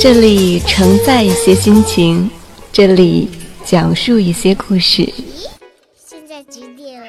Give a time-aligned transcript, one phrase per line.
[0.00, 2.30] 这里承载一些心情，
[2.72, 3.28] 这里
[3.64, 5.12] 讲述一些故事。
[6.06, 7.08] 现在几点了？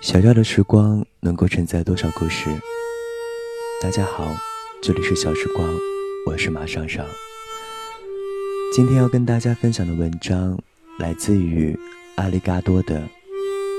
[0.00, 2.48] 小小的时光能够承载多少故事？
[3.82, 4.24] 大家好，
[4.82, 5.66] 这里是小时光，
[6.26, 7.04] 我是马上上。
[8.76, 10.58] 今天要跟大家分享的文章
[10.98, 11.78] 来自于
[12.16, 13.00] 阿里嘎多的《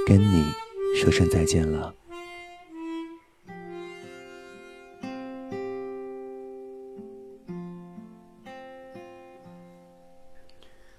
[0.07, 0.45] 跟你
[0.95, 1.93] 说声再见了》。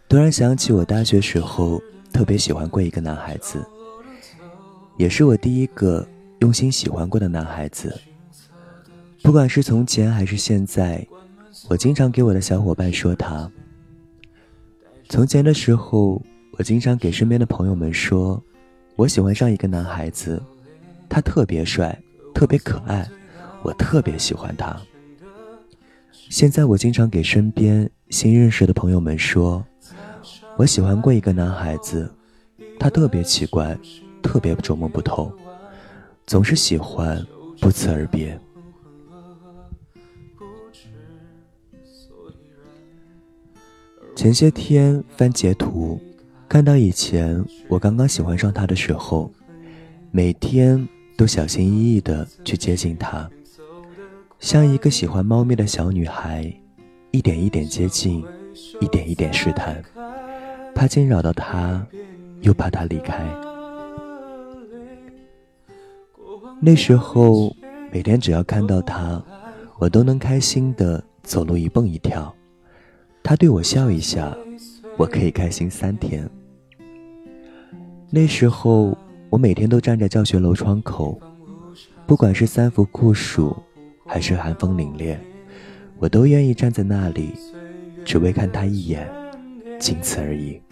[0.06, 3.66] 突然想起我大学时候特别喜欢过一个男孩子。
[4.98, 6.06] 也是我第一个
[6.40, 7.98] 用心喜欢过的男孩子。
[9.22, 11.06] 不管是从前还是现在，
[11.70, 13.50] 我经常给我的小伙伴说他。
[15.08, 16.20] 从前的时候，
[16.52, 18.42] 我经常给身边的朋友们说，
[18.96, 20.42] 我喜欢上一个男孩子，
[21.08, 21.98] 他特别帅，
[22.34, 23.08] 特别可爱，
[23.62, 24.76] 我特别喜欢他。
[26.28, 29.64] 现在我经常给身边新认识的朋友们说，
[30.56, 32.12] 我喜欢过一个男孩子，
[32.78, 33.78] 他特别奇怪。
[34.22, 35.32] 特别琢磨不透，
[36.26, 37.24] 总是喜欢
[37.60, 38.36] 不辞而别。
[44.26, 46.00] 前些天翻截图，
[46.48, 49.30] 看到以前我刚刚喜欢上他的时候，
[50.10, 50.84] 每天
[51.16, 53.30] 都小心翼翼的去接近他，
[54.40, 56.52] 像一个喜欢猫咪的小女孩，
[57.12, 58.24] 一点一点接近，
[58.80, 59.80] 一点一点试探，
[60.74, 61.86] 怕惊扰到他，
[62.40, 63.24] 又怕他离开。
[66.60, 67.54] 那时候，
[67.92, 69.22] 每天只要看到他，
[69.78, 72.35] 我都能开心的走路一蹦一跳。
[73.26, 74.32] 他对我笑一下，
[74.96, 76.30] 我可以开心三天。
[78.08, 78.96] 那时候，
[79.30, 81.20] 我每天都站在教学楼窗口，
[82.06, 83.56] 不管是三伏酷暑，
[84.06, 85.16] 还是寒风凛冽，
[85.98, 87.32] 我都愿意站在那里，
[88.04, 89.04] 只为看他一眼，
[89.80, 90.62] 仅此而已。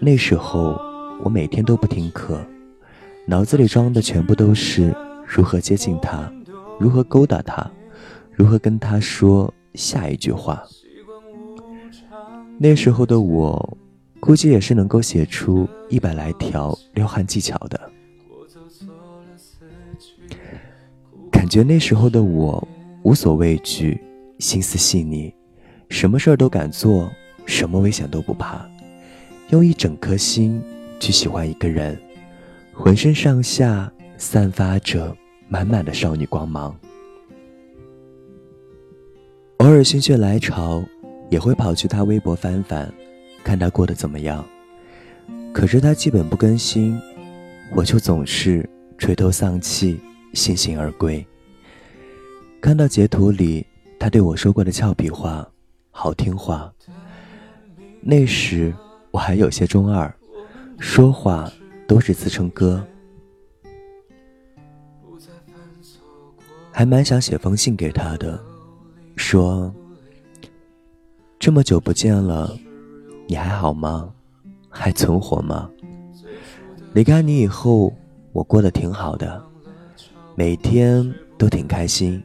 [0.00, 0.80] 那时候，
[1.22, 2.42] 我每天都不听课。
[3.26, 6.32] 脑子里装的全部都是如何接近他，
[6.80, 7.70] 如何勾搭他，
[8.32, 10.62] 如何跟他说下一句话。
[12.60, 13.78] 那时候的我，
[14.18, 17.80] 估计也是能够写出一百来条撩汉技巧的。
[21.30, 22.66] 感觉那时候的我
[23.04, 24.00] 无所畏惧，
[24.40, 25.32] 心思细腻，
[25.88, 27.08] 什么事儿都敢做，
[27.46, 28.68] 什么危险都不怕，
[29.50, 30.60] 用一整颗心
[30.98, 31.96] 去喜欢一个人。
[32.72, 35.16] 浑身上下散发着
[35.48, 36.76] 满满的少女光芒，
[39.58, 40.82] 偶尔心血来潮，
[41.28, 42.92] 也会跑去他微博翻翻，
[43.44, 44.44] 看他过得怎么样。
[45.52, 47.00] 可是他基本不更新，
[47.74, 49.98] 我就总是垂头丧气，
[50.34, 51.26] 悻悻而归。
[52.60, 53.66] 看到截图里
[53.98, 55.48] 他对我说过的俏皮话、
[55.90, 56.72] 好听话，
[58.00, 58.74] 那时
[59.10, 60.14] 我还有些中二，
[60.78, 61.50] 说话。
[61.88, 62.86] 都是自称哥，
[66.70, 68.38] 还蛮想写封信给他的，
[69.16, 69.74] 说
[71.38, 72.52] 这么久不见了，
[73.28, 74.12] 你还好吗？
[74.68, 75.70] 还存活吗？
[76.92, 77.94] 离开你以后，
[78.32, 79.40] 我过得挺好的，
[80.34, 82.20] 每天都挺开心，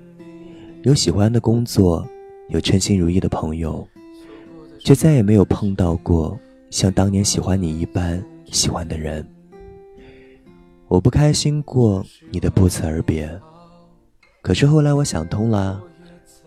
[0.82, 2.06] 有喜欢的工作，
[2.50, 3.88] 有称心如意的朋友，
[4.80, 6.38] 却再也没有碰到过
[6.72, 8.22] 像当年喜欢你一般
[8.52, 9.26] 喜欢的人。
[10.88, 13.30] 我不开心过你的不辞而别，
[14.42, 15.80] 可是后来我想通了，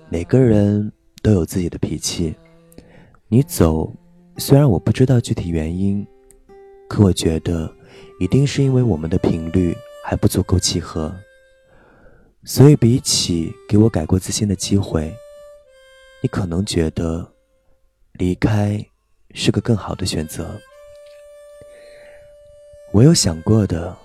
[0.08, 0.92] 每个人
[1.22, 2.34] 都有自己的脾气，
[3.28, 3.92] 你走，
[4.36, 6.06] 虽然我不知道具体原因，
[6.88, 7.74] 可我觉得
[8.20, 11.12] 一定是因为我们的频率还不足够契合。
[12.44, 15.12] 所以，比起给我改过自新的机会，
[16.22, 17.28] 你可能觉得
[18.12, 18.80] 离开
[19.32, 20.56] 是个更好的选择。
[22.92, 23.96] 我有想过的，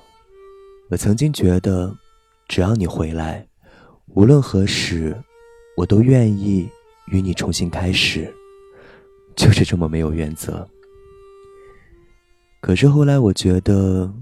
[0.90, 1.96] 我曾经觉得，
[2.48, 3.48] 只要你回来，
[4.16, 5.16] 无论何时，
[5.78, 6.68] 我都愿意
[7.12, 8.34] 与你重新开始。
[9.42, 10.70] 就是这么没有原则。
[12.62, 14.14] 可是后来我觉得，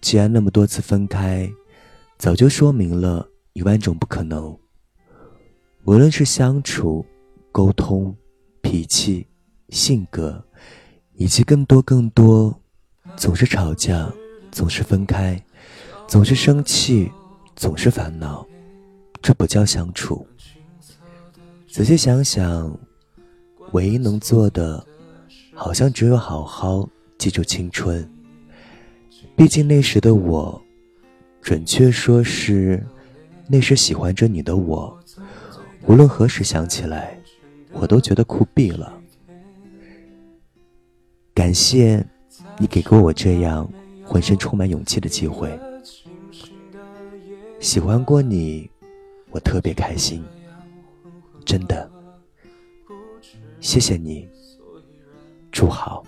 [0.00, 1.50] 既然那么多次分开，
[2.16, 4.56] 早就说明了一万种不可能。
[5.82, 7.04] 无论是相处、
[7.50, 8.16] 沟通、
[8.60, 9.26] 脾气、
[9.70, 10.40] 性格，
[11.14, 12.56] 以及更多更多，
[13.16, 14.08] 总是吵架，
[14.52, 15.44] 总是分开，
[16.06, 17.10] 总是生气，
[17.56, 18.46] 总是烦恼，
[19.20, 20.24] 这不叫相处。
[21.66, 22.78] 仔细想想。
[23.72, 24.84] 唯一能做的，
[25.54, 28.08] 好像只有好好记住青春。
[29.34, 30.60] 毕竟那时的我，
[31.42, 32.82] 准确说是
[33.48, 34.98] 那时喜欢着你的我，
[35.86, 37.18] 无论何时想起来，
[37.72, 38.98] 我都觉得酷毙了。
[41.34, 42.04] 感谢
[42.58, 43.70] 你给过我这样
[44.02, 45.58] 浑身充满勇气的机会。
[47.60, 48.70] 喜欢过你，
[49.30, 50.24] 我特别开心，
[51.44, 51.90] 真的。
[53.66, 54.28] 谢谢你，
[55.50, 56.04] 祝好。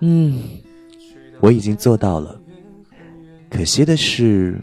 [0.00, 0.42] 嗯，
[1.40, 2.38] 我已经做到了。
[3.48, 4.60] 可惜的是，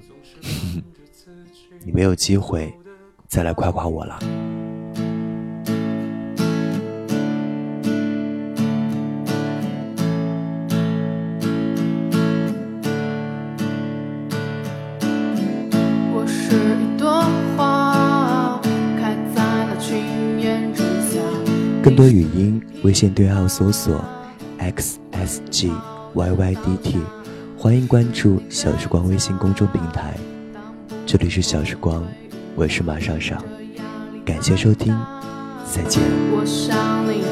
[1.84, 2.72] 你没有机会
[3.28, 4.20] 再来夸夸我了。
[22.86, 24.00] 微信对号搜索
[24.60, 25.72] x s g
[26.14, 27.00] y y d t，
[27.58, 30.14] 欢迎关注小时光微信公众平台。
[31.04, 32.04] 这里是小时光，
[32.54, 33.44] 我是马尚尚，
[34.24, 34.96] 感谢收听，
[35.66, 36.00] 再见。
[36.30, 36.78] 我想
[37.08, 37.24] 你